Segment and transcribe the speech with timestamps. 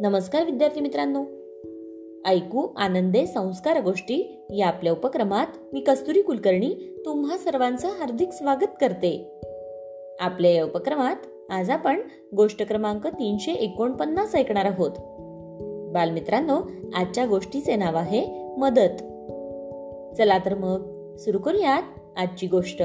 [0.00, 1.24] नमस्कार विद्यार्थी मित्रांनो.
[2.30, 9.40] ऐकू आनंदे संस्कार गोष्टी या आपल्या उपक्रमात मी कस्तुरी कुलकर्णी तुम्हा सर्वांचं हार्दिक स्वागत करते.
[10.20, 11.16] आपल्या या उपक्रमात
[11.50, 12.00] आज आपण
[12.36, 14.90] गोष्ट क्रमांक तीनशे एकोणपन्नास ऐकणार आहोत.
[15.92, 16.60] बालमित्रांनो
[16.94, 18.96] आजच्या गोष्टीचे नाव आहे मदत.
[20.18, 21.82] चला तर मग सुरू करूयात
[22.16, 22.82] आजची गोष्ट.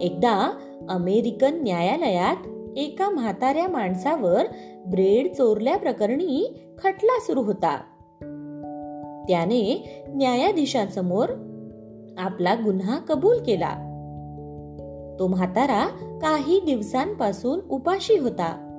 [0.00, 2.36] एकदा अमेरिकन न्यायालयात
[2.76, 4.44] एका म्हाताऱ्या माणसावर
[4.86, 7.76] ब्रेड चोरल्या प्रकरणी खटला सुरू होता.
[9.28, 11.28] त्याने न्यायाधीशांसमोर
[12.18, 13.90] आपला गुन्हा कबूल केला.
[15.18, 15.86] तो म्हातारा
[16.22, 18.70] काही दिवसांपासून उपाशी होता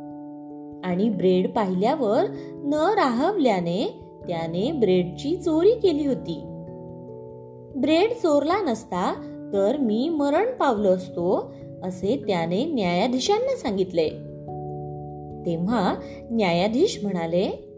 [0.83, 6.41] आणि ब्रेड पाहिल्यावर न राहवल्याने त्याने ब्रेडची चोरी केली होती.
[7.75, 9.13] ब्रेड चोरला नसता
[9.53, 11.53] तर मी मरण पावलो असतो
[11.83, 14.09] असे त्याने न्यायाधीशांना सांगितले.
[15.45, 15.95] तेव्हा
[16.31, 17.71] न्यायाधीश म्हणाले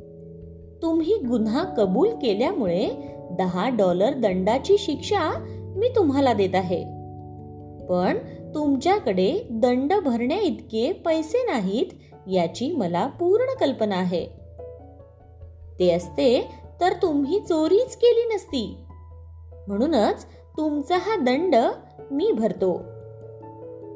[0.82, 2.90] तुम्ही गुन्हा कबूल केल्यामुळे
[3.32, 6.84] दहा डॉलर दंडाची शिक्षा मी तुम्हाला देत आहे.
[7.90, 8.18] पण
[8.56, 11.86] तुमच्याकडे दंड भरण्या इतके पैसे नाहीत
[12.28, 14.28] याची मला पूर्ण कल्पना आहे.
[15.80, 16.52] ते असते
[16.82, 18.78] तर तुम्ही चोरीच केली नसती.
[19.68, 20.26] म्हणूनच
[20.58, 21.56] तुमचा हा दंड
[22.12, 22.78] मी भरतो.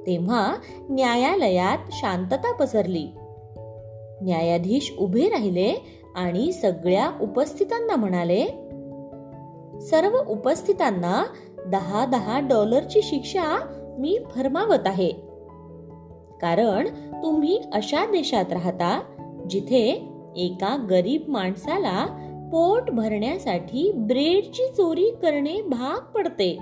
[0.08, 0.56] तेव्हा
[0.90, 3.08] न्यायालयात शांतता पसरली.
[4.22, 8.46] न्यायाधीश उभे राहिले आणि सगळ्या उपस्थितांना म्हणाले
[9.82, 11.24] सर्व उपस्थितांना
[11.68, 13.60] दहा दहा डॉलरची शिक्षा
[14.00, 15.12] मी फरमावत आहे.
[16.42, 16.88] कारण
[17.24, 19.02] तुम्ही अशा देशात राहता
[19.50, 22.06] जिथे एका गरीब माणसाला
[22.52, 26.58] पोट भरण्यासाठी ब्रेडची चोरी करणे भाग पडते.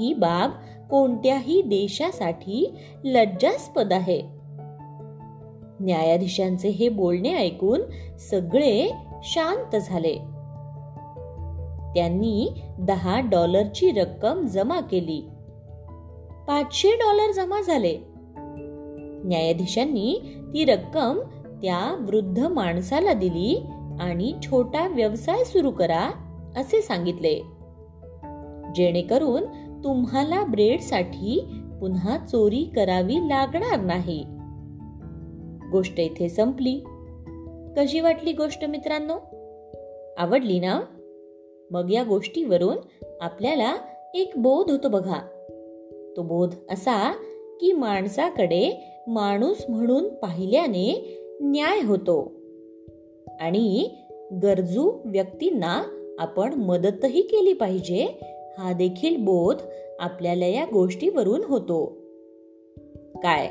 [0.00, 0.50] ही बाब
[0.90, 4.35] कोणत्याही देशासाठी लज्जास्पद आहे.
[5.80, 7.80] न्यायाधीशांचे हे बोलणे ऐकून
[8.18, 10.14] सगळे शांत झाले.
[11.94, 15.28] त्यांनी दहा डॉलरची रक्कम जमा केली.
[16.46, 17.98] पाचशे डॉलर जमा झाले.
[19.24, 20.20] न्यायाधीशांनी
[20.54, 21.18] ती रक्कम
[21.62, 23.62] त्या वृद्ध माणसाला दिली
[24.00, 26.10] आणि छोटा व्यवसाय सुरू करा
[26.56, 27.40] असे सांगितले.
[28.74, 29.44] जेणेकरून
[29.84, 31.40] तुम्हाला ब्रेडसाठी
[31.80, 34.24] पुन्हा चोरी करावी लागणार नाही.
[35.76, 36.80] गोष्ट इथे संपली.
[37.76, 39.14] कशी वाटली गोष्ट मित्रांनो?
[40.16, 40.80] आवडली ना?
[41.70, 42.76] मग या गोष्टीवरून
[43.20, 43.76] आपल्याला
[44.14, 45.18] एक बोध होतो बघा.
[46.16, 47.12] तो बोध असा
[47.60, 52.32] की माणसाकडे माणूस म्हणून पाहिल्याने न्याय होतो.
[53.40, 53.90] आणि
[54.32, 55.82] गरजू व्यक्तींना
[56.18, 58.20] आपण मदतही केली पाहिजे
[58.58, 59.56] हा देखील बोध
[59.98, 61.96] आपल्याला या गोष्टीवरून होतो.
[63.22, 63.50] काय?